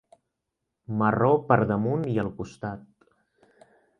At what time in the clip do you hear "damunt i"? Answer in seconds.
1.73-2.15